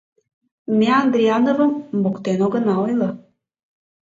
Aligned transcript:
Ме 0.77 0.89
Андриановым 1.01 1.71
моктен 2.03 2.39
огына 2.45 2.75
ойло. 2.85 3.09